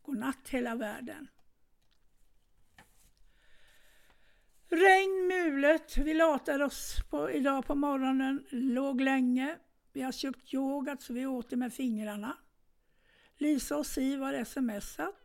Godnatt 0.02 0.50
hela 0.50 0.76
världen. 0.76 1.28
Regn, 4.70 5.28
mulet. 5.28 5.98
Vi 5.98 6.14
latade 6.14 6.66
oss 6.66 6.98
på, 7.10 7.32
idag 7.32 7.66
på 7.66 7.76
morgonen, 7.76 8.46
låg 8.50 9.02
länge. 9.02 9.58
Vi 9.94 10.02
har 10.02 10.12
köpt 10.12 10.54
yoghurt 10.54 11.02
så 11.02 11.14
vi 11.14 11.26
åt 11.26 11.50
det 11.50 11.56
med 11.56 11.74
fingrarna. 11.74 12.38
Lisa 13.38 13.78
och 13.78 13.86
Siv 13.86 14.20
har 14.20 14.44
smsat. 14.44 15.16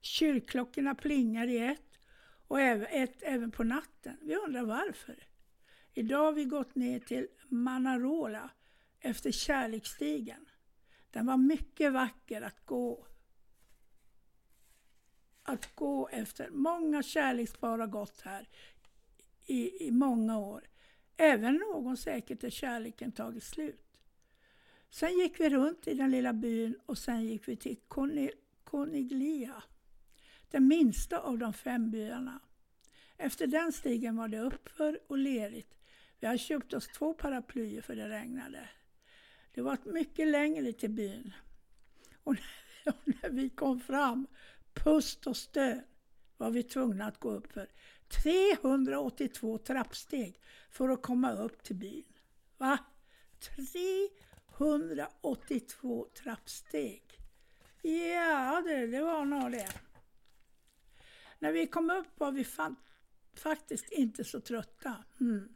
Kyrkklockorna 0.00 0.94
plingar 0.94 1.46
i 1.46 1.58
ett 1.58 1.98
och 2.48 2.60
ett 2.60 3.22
även 3.22 3.50
på 3.50 3.64
natten. 3.64 4.16
Vi 4.22 4.36
undrar 4.36 4.62
varför. 4.62 5.27
Idag 5.94 6.24
har 6.24 6.32
vi 6.32 6.44
gått 6.44 6.74
ner 6.74 7.00
till 7.00 7.28
Manarola 7.48 8.50
efter 9.00 9.30
kärleksstigen. 9.30 10.48
Den 11.10 11.26
var 11.26 11.36
mycket 11.36 11.92
vacker 11.92 12.42
att 12.42 12.66
gå 12.66 13.06
att 15.42 15.74
gå 15.74 16.08
efter. 16.08 16.50
Många 16.50 17.02
kärlekspar 17.02 17.78
har 17.78 17.86
gått 17.86 18.20
här 18.20 18.48
i, 19.46 19.86
i 19.86 19.90
många 19.90 20.38
år. 20.38 20.68
Även 21.16 21.54
någon 21.54 21.96
säkert 21.96 22.40
där 22.40 22.50
kärleken 22.50 23.12
tagit 23.12 23.44
slut. 23.44 24.00
Sen 24.90 25.18
gick 25.18 25.40
vi 25.40 25.50
runt 25.50 25.88
i 25.88 25.94
den 25.94 26.10
lilla 26.10 26.32
byn 26.32 26.78
och 26.86 26.98
sen 26.98 27.24
gick 27.24 27.48
vi 27.48 27.56
till 27.56 27.76
Coniglia. 28.64 29.62
den 30.50 30.68
minsta 30.68 31.18
av 31.18 31.38
de 31.38 31.52
fem 31.52 31.90
byarna. 31.90 32.40
Efter 33.16 33.46
den 33.46 33.72
stigen 33.72 34.16
var 34.16 34.28
det 34.28 34.40
uppför 34.40 35.00
och 35.06 35.18
lerigt. 35.18 35.77
Vi 36.20 36.26
hade 36.26 36.38
köpt 36.38 36.74
oss 36.74 36.88
två 36.88 37.14
paraplyer 37.14 37.82
för 37.82 37.96
det 37.96 38.08
regnade. 38.08 38.68
Det 39.54 39.62
var 39.62 39.78
mycket 39.84 40.28
längre 40.28 40.72
till 40.72 40.90
byn. 40.90 41.32
Och 42.24 42.34
när 43.04 43.28
vi 43.30 43.48
kom 43.48 43.80
fram, 43.80 44.26
pust 44.74 45.26
och 45.26 45.36
stön, 45.36 45.82
var 46.36 46.50
vi 46.50 46.62
tvungna 46.62 47.06
att 47.06 47.20
gå 47.20 47.30
upp 47.30 47.52
för 47.52 47.68
382 48.22 49.58
trappsteg 49.58 50.40
för 50.70 50.88
att 50.88 51.02
komma 51.02 51.32
upp 51.32 51.62
till 51.62 51.76
byn. 51.76 52.04
Va? 52.56 52.78
382 53.40 56.08
trappsteg. 56.14 57.02
Ja, 57.82 58.62
det, 58.66 58.86
det 58.86 59.00
var 59.00 59.24
nog 59.24 59.52
det. 59.52 59.72
När 61.38 61.52
vi 61.52 61.66
kom 61.66 61.90
upp 61.90 62.20
var 62.20 62.32
vi 62.32 62.44
fan, 62.44 62.76
faktiskt 63.34 63.92
inte 63.92 64.24
så 64.24 64.40
trötta. 64.40 65.04
Mm. 65.20 65.54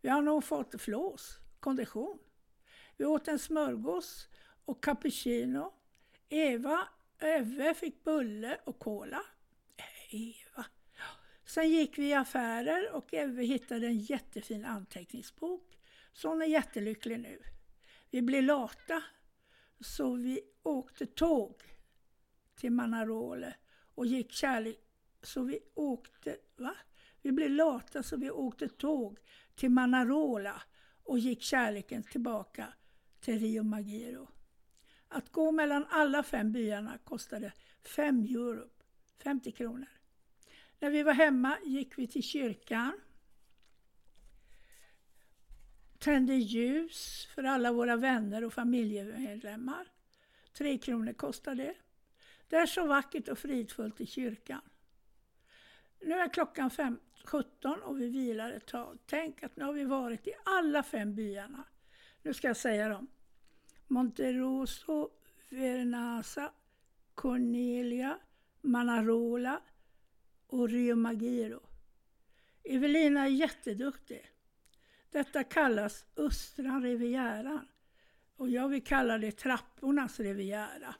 Vi 0.00 0.08
har 0.08 0.22
nog 0.22 0.44
fått 0.44 0.82
flås, 0.82 1.38
kondition. 1.60 2.18
Vi 2.96 3.04
åt 3.04 3.28
en 3.28 3.38
smörgås 3.38 4.28
och 4.64 4.84
cappuccino. 4.84 5.74
Eva, 6.28 6.88
Öve 7.18 7.74
fick 7.74 8.04
bulle 8.04 8.60
och 8.64 8.78
cola. 8.78 9.22
Eva. 10.10 10.66
Sen 11.44 11.70
gick 11.70 11.98
vi 11.98 12.08
i 12.08 12.14
affärer 12.14 12.92
och 12.92 13.14
Öve 13.14 13.42
hittade 13.42 13.86
en 13.86 13.98
jättefin 13.98 14.64
anteckningsbok. 14.64 15.78
Så 16.12 16.28
hon 16.28 16.42
är 16.42 16.46
jättelycklig 16.46 17.20
nu. 17.20 17.42
Vi 18.10 18.22
blev 18.22 18.42
lata 18.42 19.02
så 19.80 20.14
vi 20.14 20.40
åkte 20.62 21.06
tåg 21.06 21.62
till 22.56 22.72
Manarole 22.72 23.54
och 23.94 24.06
gick 24.06 24.32
kärlek... 24.32 24.78
Så 25.22 25.42
vi 25.42 25.60
åkte... 25.74 26.36
Va? 26.56 26.74
Vi 27.22 27.32
blev 27.32 27.50
lata 27.50 28.02
så 28.02 28.16
vi 28.16 28.30
åkte 28.30 28.68
tåg 28.68 29.18
till 29.54 29.70
Manarola 29.70 30.62
och 31.04 31.18
gick 31.18 31.42
kärleken 31.42 32.02
tillbaka 32.02 32.72
till 33.20 33.38
Rio 33.38 33.62
Magiro. 33.62 34.28
Att 35.08 35.32
gå 35.32 35.52
mellan 35.52 35.86
alla 35.90 36.22
fem 36.22 36.52
byarna 36.52 36.98
kostade 37.04 37.52
5 37.82 38.22
euro, 38.22 38.68
50 39.22 39.52
kronor. 39.52 39.88
När 40.78 40.90
vi 40.90 41.02
var 41.02 41.12
hemma 41.12 41.58
gick 41.64 41.98
vi 41.98 42.06
till 42.06 42.22
kyrkan, 42.22 43.00
tände 45.98 46.34
ljus 46.34 47.28
för 47.34 47.44
alla 47.44 47.72
våra 47.72 47.96
vänner 47.96 48.44
och 48.44 48.52
familjemedlemmar. 48.52 49.88
Tre 50.52 50.78
kronor 50.78 51.12
kostade 51.12 51.62
det. 51.62 51.74
Det 52.48 52.56
är 52.56 52.66
så 52.66 52.86
vackert 52.86 53.28
och 53.28 53.38
fridfullt 53.38 54.00
i 54.00 54.06
kyrkan. 54.06 54.60
Nu 56.00 56.14
är 56.14 56.28
klockan 56.28 56.70
fem, 56.70 57.00
17 57.28 57.82
och 57.82 58.00
vi 58.00 58.08
vilar 58.08 58.52
ett 58.52 58.66
tag. 58.66 58.98
Tänk 59.06 59.42
att 59.42 59.56
nu 59.56 59.64
har 59.64 59.72
vi 59.72 59.84
varit 59.84 60.26
i 60.26 60.32
alla 60.44 60.82
fem 60.82 61.14
byarna. 61.14 61.64
Nu 62.22 62.34
ska 62.34 62.46
jag 62.46 62.56
säga 62.56 62.88
dem. 62.88 63.06
Monteroso, 63.86 65.10
Vernasa, 65.48 66.52
Cornelia, 67.14 68.18
Manarola 68.60 69.60
och 70.46 70.68
Rio 70.68 70.96
Magiro. 70.96 71.60
Evelina 72.64 73.24
är 73.24 73.30
jätteduktig. 73.30 74.30
Detta 75.10 75.44
kallas 75.44 76.06
Östra 76.16 76.80
Rivieran 76.80 77.68
och 78.36 78.48
jag 78.48 78.68
vill 78.68 78.84
kalla 78.84 79.18
det 79.18 79.32
Trappornas 79.32 80.20
Riviera. 80.20 80.94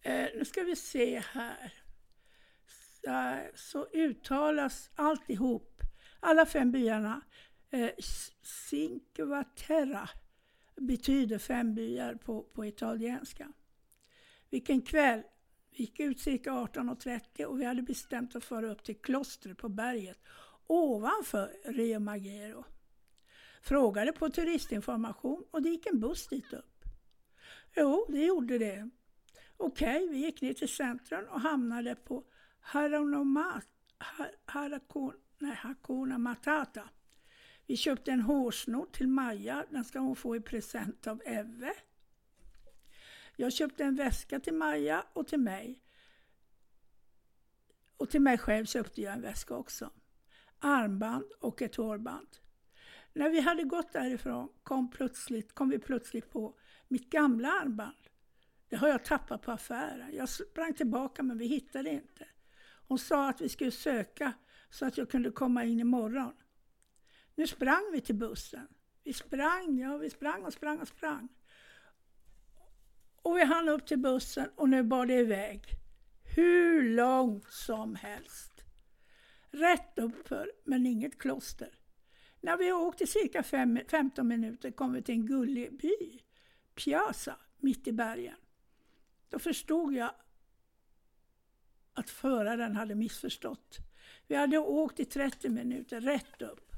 Eh, 0.00 0.28
nu 0.34 0.44
ska 0.44 0.62
vi 0.62 0.76
se 0.76 1.18
här. 1.18 1.72
Så, 3.06 3.40
så 3.54 3.86
uttalas 3.92 4.90
alltihop, 4.94 5.82
alla 6.20 6.46
fem 6.46 6.72
byarna, 6.72 7.20
eh, 7.70 7.90
betyder 10.76 11.38
fem 11.38 11.74
byar 11.74 12.14
på, 12.14 12.42
på 12.42 12.66
italienska. 12.66 13.52
Vilken 14.50 14.82
kväll! 14.82 15.22
Vi 15.70 15.78
gick 15.78 16.00
ut 16.00 16.20
cirka 16.20 16.50
18.30 16.50 17.44
och 17.44 17.60
vi 17.60 17.64
hade 17.64 17.82
bestämt 17.82 18.36
att 18.36 18.44
föra 18.44 18.70
upp 18.70 18.84
till 18.84 18.96
klostret 18.96 19.58
på 19.58 19.68
berget 19.68 20.18
ovanför 20.66 21.52
Rio 21.64 21.98
Magero. 21.98 22.64
Frågade 23.62 24.12
på 24.12 24.30
turistinformation 24.30 25.44
och 25.50 25.62
det 25.62 25.68
gick 25.68 25.86
en 25.86 26.00
buss 26.00 26.28
dit 26.28 26.52
upp. 26.52 26.84
Jo, 27.76 28.06
det 28.08 28.24
gjorde 28.24 28.58
det. 28.58 28.90
Okej, 29.56 30.04
okay, 30.04 30.08
vi 30.08 30.18
gick 30.18 30.42
ner 30.42 30.52
till 30.52 30.68
centrum 30.68 31.24
och 31.30 31.40
hamnade 31.40 31.94
på 31.94 32.24
Hakuna 35.56 36.18
Matata. 36.18 36.88
Vi 37.66 37.76
köpte 37.76 38.12
en 38.12 38.20
hårsnodd 38.20 38.92
till 38.92 39.08
Maja, 39.08 39.66
den 39.70 39.84
ska 39.84 39.98
hon 39.98 40.16
få 40.16 40.36
i 40.36 40.40
present 40.40 41.06
av 41.06 41.22
Eve. 41.24 41.72
Jag 43.36 43.52
köpte 43.52 43.84
en 43.84 43.96
väska 43.96 44.40
till 44.40 44.54
Maja 44.54 45.04
och 45.12 45.28
till 45.28 45.40
mig. 45.40 45.82
Och 47.96 48.10
till 48.10 48.20
mig 48.20 48.38
själv 48.38 48.64
köpte 48.64 49.02
jag 49.02 49.12
en 49.12 49.20
väska 49.20 49.56
också. 49.56 49.90
Armband 50.58 51.32
och 51.40 51.62
ett 51.62 51.76
hårband. 51.76 52.28
När 53.12 53.30
vi 53.30 53.40
hade 53.40 53.62
gått 53.62 53.92
därifrån 53.92 54.48
kom, 54.62 54.90
plötsligt, 54.90 55.54
kom 55.54 55.68
vi 55.68 55.78
plötsligt 55.78 56.30
på 56.30 56.58
mitt 56.88 57.10
gamla 57.10 57.48
armband. 57.48 58.08
Det 58.68 58.76
har 58.76 58.88
jag 58.88 59.04
tappat 59.04 59.42
på 59.42 59.52
affären. 59.52 60.10
Jag 60.14 60.28
sprang 60.28 60.74
tillbaka 60.74 61.22
men 61.22 61.38
vi 61.38 61.46
hittade 61.46 61.84
det 61.84 61.90
inte. 61.94 62.26
Hon 62.88 62.98
sa 62.98 63.28
att 63.28 63.40
vi 63.40 63.48
skulle 63.48 63.70
söka 63.70 64.32
så 64.70 64.86
att 64.86 64.98
jag 64.98 65.10
kunde 65.10 65.30
komma 65.30 65.64
in 65.64 65.80
imorgon. 65.80 66.32
Nu 67.34 67.46
sprang 67.46 67.90
vi 67.92 68.00
till 68.00 68.14
bussen. 68.14 68.68
Vi 69.04 69.12
sprang, 69.12 69.78
ja 69.78 69.96
vi 69.96 70.10
sprang 70.10 70.44
och 70.44 70.52
sprang 70.52 70.80
och 70.80 70.88
sprang. 70.88 71.28
Och 73.22 73.36
vi 73.36 73.44
hann 73.44 73.68
upp 73.68 73.86
till 73.86 73.98
bussen 73.98 74.50
och 74.56 74.68
nu 74.68 74.82
bar 74.82 75.06
det 75.06 75.14
iväg. 75.14 75.64
Hur 76.36 76.82
långt 76.82 77.52
som 77.52 77.94
helst. 77.94 78.64
Rätt 79.50 79.98
uppför, 79.98 80.52
men 80.64 80.86
inget 80.86 81.18
kloster. 81.18 81.78
När 82.40 82.56
vi 82.56 82.72
åkt 82.72 83.00
i 83.00 83.06
cirka 83.06 83.42
fem, 83.42 83.78
15 83.88 84.28
minuter 84.28 84.70
kom 84.70 84.92
vi 84.92 85.02
till 85.02 85.14
en 85.14 85.26
gullig 85.26 85.78
by, 85.78 86.20
Piazza, 86.74 87.36
mitt 87.56 87.88
i 87.88 87.92
bergen. 87.92 88.36
Då 89.28 89.38
förstod 89.38 89.94
jag 89.94 90.10
att 91.96 92.10
föraren 92.10 92.76
hade 92.76 92.94
missförstått. 92.94 93.78
Vi 94.26 94.34
hade 94.34 94.58
åkt 94.58 95.00
i 95.00 95.04
30 95.04 95.48
minuter 95.48 96.00
rätt 96.00 96.42
upp. 96.42 96.72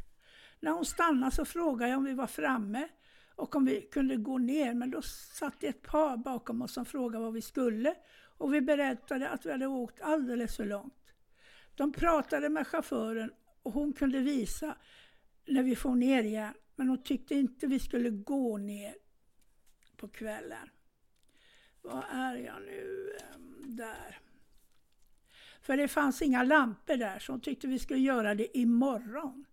När 0.61 0.71
hon 0.71 0.85
stannade 0.85 1.33
så 1.33 1.45
frågade 1.45 1.91
jag 1.91 1.99
om 1.99 2.05
vi 2.05 2.15
var 2.15 2.27
framme 2.27 2.89
och 3.35 3.57
om 3.57 3.65
vi 3.65 3.81
kunde 3.81 4.17
gå 4.17 4.39
ner, 4.39 4.75
men 4.75 4.91
då 4.91 5.03
satt 5.03 5.61
det 5.61 5.67
ett 5.67 5.83
par 5.83 6.17
bakom 6.17 6.63
oss 6.63 6.73
som 6.73 6.85
frågade 6.85 7.25
vad 7.25 7.33
vi 7.33 7.43
skulle 7.43 7.95
och 8.39 8.55
vi 8.55 8.61
berättade 8.61 9.29
att 9.29 9.47
vi 9.47 9.53
hade 9.53 9.67
åkt 9.67 10.01
alldeles 10.01 10.57
för 10.57 10.65
långt. 10.65 11.15
De 11.75 11.93
pratade 11.93 12.49
med 12.49 12.67
chauffören 12.67 13.33
och 13.63 13.73
hon 13.73 13.93
kunde 13.93 14.21
visa 14.21 14.77
när 15.47 15.63
vi 15.63 15.77
får 15.77 15.95
ner 15.95 16.23
igen, 16.23 16.55
men 16.77 16.89
hon 16.89 17.03
tyckte 17.03 17.35
inte 17.35 17.67
vi 17.67 17.79
skulle 17.79 18.11
gå 18.11 18.59
ner 18.59 18.95
på 19.97 20.09
kvällen. 20.09 20.71
Var 21.83 22.05
är 22.13 22.37
jag 22.37 22.63
nu? 22.63 23.13
Ehm, 23.21 23.77
där. 23.77 24.19
För 25.69 25.77
det 25.77 25.89
fanns 25.89 26.23
inga 26.23 26.43
lampor 26.43 26.97
där, 26.97 27.19
så 27.19 27.33
hon 27.33 27.41
tyckte 27.41 27.67
vi 27.67 27.79
skulle 27.79 28.01
göra 28.01 28.35
det 28.35 28.59
imorgon. 28.59 29.45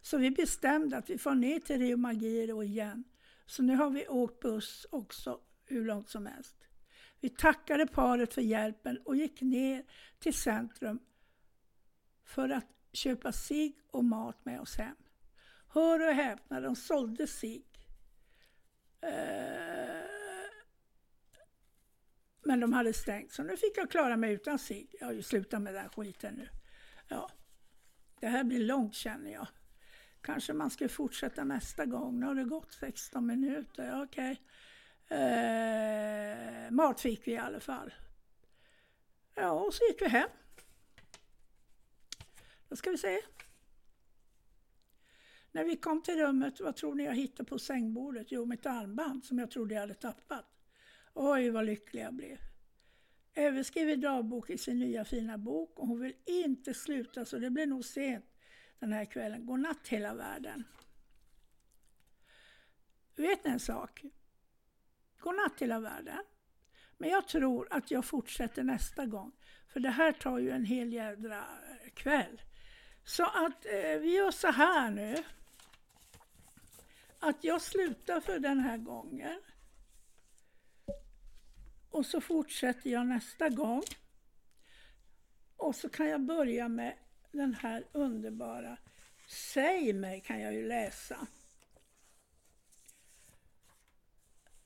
Så 0.00 0.18
vi 0.18 0.30
bestämde 0.30 0.96
att 0.96 1.10
vi 1.10 1.18
får 1.18 1.34
ner 1.34 1.60
till 1.60 1.78
Rio 1.78 1.96
Magiro 1.96 2.62
igen. 2.62 3.04
Så 3.46 3.62
nu 3.62 3.76
har 3.76 3.90
vi 3.90 4.08
åkt 4.08 4.40
buss 4.40 4.86
också 4.90 5.40
hur 5.64 5.84
långt 5.84 6.08
som 6.08 6.26
helst. 6.26 6.56
Vi 7.20 7.28
tackade 7.28 7.86
paret 7.86 8.34
för 8.34 8.42
hjälpen 8.42 8.98
och 9.04 9.16
gick 9.16 9.40
ner 9.40 9.84
till 10.18 10.34
centrum 10.34 10.98
för 12.24 12.48
att 12.48 12.66
köpa 12.92 13.32
sig 13.32 13.76
och 13.90 14.04
mat 14.04 14.44
med 14.44 14.60
oss 14.60 14.76
hem. 14.76 14.96
Hör 15.68 16.08
och 16.08 16.14
häpna, 16.14 16.60
de 16.60 16.76
sålde 16.76 17.26
sig. 17.26 17.64
Eh, 19.00 19.91
men 22.44 22.60
de 22.60 22.72
hade 22.72 22.92
stängt, 22.92 23.32
så 23.32 23.42
nu 23.42 23.56
fick 23.56 23.76
jag 23.76 23.90
klara 23.90 24.16
mig 24.16 24.32
utan 24.32 24.58
sig. 24.58 24.88
Jag 25.00 25.06
har 25.06 25.12
ju 25.12 25.22
slutat 25.22 25.62
med 25.62 25.74
den 25.74 25.88
skiten 25.88 26.34
nu. 26.34 26.48
Ja, 27.08 27.30
det 28.20 28.26
här 28.26 28.44
blir 28.44 28.58
långt 28.58 28.94
känner 28.94 29.32
jag. 29.32 29.46
Kanske 30.20 30.52
man 30.52 30.70
ska 30.70 30.88
fortsätta 30.88 31.44
nästa 31.44 31.86
gång. 31.86 32.20
Nu 32.20 32.26
har 32.26 32.34
det 32.34 32.44
gått 32.44 32.72
16 32.72 33.26
minuter. 33.26 33.86
Ja, 33.86 34.04
Okej. 34.04 34.32
Okay. 34.32 35.18
Eh, 35.18 36.70
mat 36.70 37.00
fick 37.00 37.26
vi 37.26 37.32
i 37.32 37.38
alla 37.38 37.60
fall. 37.60 37.94
Ja, 39.34 39.50
och 39.50 39.74
så 39.74 39.84
gick 39.84 40.02
vi 40.02 40.08
hem. 40.08 40.28
Då 42.68 42.76
ska 42.76 42.90
vi 42.90 42.98
se. 42.98 43.20
När 45.52 45.64
vi 45.64 45.76
kom 45.76 46.02
till 46.02 46.16
rummet, 46.16 46.60
vad 46.60 46.76
tror 46.76 46.94
ni 46.94 47.04
jag 47.04 47.14
hittade 47.14 47.48
på 47.48 47.58
sängbordet? 47.58 48.26
Jo, 48.30 48.44
mitt 48.44 48.66
armband 48.66 49.24
som 49.24 49.38
jag 49.38 49.50
trodde 49.50 49.74
jag 49.74 49.80
hade 49.80 49.94
tappat. 49.94 50.46
Oj, 51.14 51.50
vad 51.50 51.64
lycklig 51.64 52.02
jag 52.02 52.14
blev. 52.14 52.38
Eve 53.34 53.64
skriver 53.64 53.96
dagbok 53.96 54.50
i 54.50 54.58
sin 54.58 54.78
nya 54.78 55.04
fina 55.04 55.38
bok 55.38 55.78
och 55.78 55.86
hon 55.86 56.00
vill 56.00 56.14
inte 56.26 56.74
sluta 56.74 57.24
så 57.24 57.38
det 57.38 57.50
blir 57.50 57.66
nog 57.66 57.84
sent 57.84 58.24
den 58.78 58.92
här 58.92 59.04
kvällen. 59.04 59.46
Godnatt 59.46 59.88
hela 59.88 60.14
världen. 60.14 60.64
Vet 63.16 63.44
ni 63.44 63.50
en 63.50 63.60
sak? 63.60 64.02
Godnatt 65.18 65.62
hela 65.62 65.80
världen. 65.80 66.24
Men 66.98 67.10
jag 67.10 67.28
tror 67.28 67.68
att 67.70 67.90
jag 67.90 68.04
fortsätter 68.04 68.62
nästa 68.62 69.06
gång. 69.06 69.32
För 69.68 69.80
det 69.80 69.90
här 69.90 70.12
tar 70.12 70.38
ju 70.38 70.50
en 70.50 70.64
hel 70.64 70.92
jädra 70.92 71.44
kväll. 71.94 72.42
Så 73.04 73.24
att 73.24 73.66
eh, 73.66 73.98
vi 74.00 74.16
gör 74.16 74.30
så 74.30 74.48
här 74.48 74.90
nu. 74.90 75.16
Att 77.18 77.44
jag 77.44 77.62
slutar 77.62 78.20
för 78.20 78.38
den 78.38 78.60
här 78.60 78.76
gången. 78.76 79.40
Och 81.92 82.06
så 82.06 82.20
fortsätter 82.20 82.90
jag 82.90 83.06
nästa 83.06 83.48
gång. 83.48 83.82
Och 85.56 85.76
så 85.76 85.88
kan 85.88 86.08
jag 86.08 86.20
börja 86.20 86.68
med 86.68 86.94
den 87.32 87.54
här 87.54 87.84
underbara 87.92 88.76
Säg 89.28 89.92
mig 89.92 90.20
kan 90.20 90.40
jag 90.40 90.54
ju 90.54 90.68
läsa. 90.68 91.26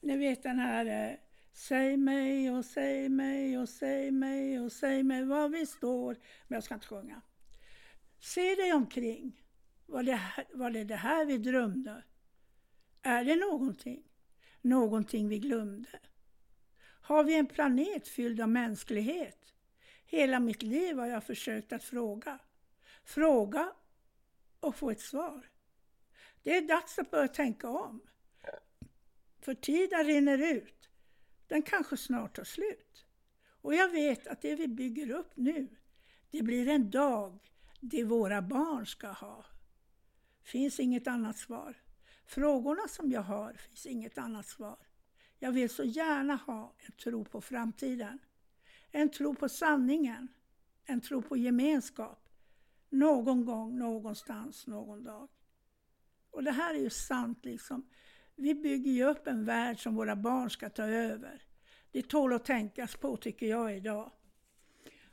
Ni 0.00 0.16
vet 0.16 0.42
den 0.42 0.58
här 0.58 0.86
eh, 0.86 1.16
Säg 1.52 1.96
mig 1.96 2.50
och 2.50 2.64
säg 2.64 3.08
mig 3.08 3.58
och 3.58 3.68
säg 3.68 4.10
mig 4.10 4.60
och 4.60 4.72
säg 4.72 5.02
mig 5.02 5.24
var 5.24 5.48
vi 5.48 5.66
står. 5.66 6.16
Men 6.48 6.56
jag 6.56 6.64
ska 6.64 6.74
inte 6.74 6.86
sjunga. 6.86 7.22
Se 8.20 8.54
dig 8.54 8.72
omkring. 8.72 9.42
Var 9.86 10.02
det, 10.02 10.20
var 10.52 10.70
det 10.70 10.84
det 10.84 10.96
här 10.96 11.26
vi 11.26 11.38
drömde? 11.38 12.02
Är 13.02 13.24
det 13.24 13.36
någonting? 13.36 14.02
Någonting 14.62 15.28
vi 15.28 15.38
glömde? 15.38 15.88
Har 17.06 17.24
vi 17.24 17.34
en 17.34 17.46
planet 17.46 18.08
fylld 18.08 18.40
av 18.40 18.48
mänsklighet? 18.48 19.54
Hela 20.06 20.40
mitt 20.40 20.62
liv 20.62 20.98
har 20.98 21.06
jag 21.06 21.24
försökt 21.24 21.72
att 21.72 21.84
fråga. 21.84 22.38
Fråga 23.04 23.72
och 24.60 24.76
få 24.76 24.90
ett 24.90 25.00
svar. 25.00 25.50
Det 26.42 26.56
är 26.56 26.68
dags 26.68 26.98
att 26.98 27.10
börja 27.10 27.28
tänka 27.28 27.68
om. 27.68 28.00
För 29.40 29.54
tiden 29.54 30.04
rinner 30.04 30.38
ut. 30.54 30.88
Den 31.46 31.62
kanske 31.62 31.96
snart 31.96 32.36
tar 32.36 32.44
slut. 32.44 33.06
Och 33.62 33.74
jag 33.74 33.88
vet 33.88 34.26
att 34.26 34.42
det 34.42 34.54
vi 34.54 34.68
bygger 34.68 35.10
upp 35.10 35.32
nu, 35.34 35.76
det 36.30 36.42
blir 36.42 36.68
en 36.68 36.90
dag 36.90 37.38
det 37.80 38.04
våra 38.04 38.42
barn 38.42 38.86
ska 38.86 39.08
ha. 39.08 39.44
Finns 40.42 40.80
inget 40.80 41.06
annat 41.06 41.38
svar. 41.38 41.74
Frågorna 42.24 42.88
som 42.88 43.10
jag 43.10 43.22
har 43.22 43.52
finns 43.52 43.86
inget 43.86 44.18
annat 44.18 44.46
svar. 44.46 44.85
Jag 45.38 45.52
vill 45.52 45.70
så 45.70 45.84
gärna 45.84 46.34
ha 46.36 46.74
en 46.78 46.92
tro 46.92 47.24
på 47.24 47.40
framtiden. 47.40 48.18
En 48.90 49.10
tro 49.10 49.34
på 49.34 49.48
sanningen. 49.48 50.28
En 50.84 51.00
tro 51.00 51.22
på 51.22 51.36
gemenskap. 51.36 52.28
Någon 52.90 53.44
gång, 53.44 53.78
någonstans, 53.78 54.66
någon 54.66 55.04
dag. 55.04 55.28
Och 56.30 56.44
det 56.44 56.52
här 56.52 56.74
är 56.74 56.78
ju 56.78 56.90
sant 56.90 57.44
liksom. 57.44 57.88
Vi 58.34 58.54
bygger 58.54 58.90
ju 58.90 59.04
upp 59.04 59.26
en 59.26 59.44
värld 59.44 59.82
som 59.82 59.94
våra 59.94 60.16
barn 60.16 60.50
ska 60.50 60.70
ta 60.70 60.82
över. 60.82 61.42
Det 61.90 62.08
tål 62.08 62.32
att 62.32 62.44
tänkas 62.44 62.96
på 62.96 63.16
tycker 63.16 63.46
jag 63.46 63.76
idag. 63.76 64.12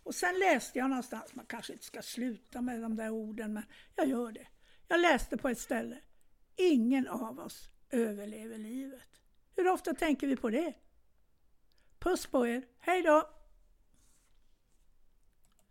Och 0.03 0.15
sen 0.15 0.39
läste 0.39 0.79
jag 0.79 0.89
någonstans, 0.89 1.36
man 1.36 1.45
kanske 1.45 1.73
inte 1.73 1.86
ska 1.86 2.01
sluta 2.01 2.62
med 2.62 2.81
de 2.81 2.95
där 2.95 3.09
orden, 3.09 3.53
men 3.53 3.63
jag 3.95 4.07
gör 4.07 4.31
det. 4.31 4.47
Jag 4.88 4.99
läste 4.99 5.38
på 5.38 5.49
ett 5.49 5.59
ställe, 5.59 5.97
ingen 6.55 7.07
av 7.07 7.39
oss 7.39 7.69
överlever 7.89 8.57
livet. 8.57 9.22
Hur 9.55 9.67
ofta 9.67 9.93
tänker 9.93 10.27
vi 10.27 10.35
på 10.35 10.49
det? 10.49 10.73
Puss 11.99 12.25
på 12.25 12.47
er, 12.47 12.63
hej 12.79 13.01
då! 13.01 13.29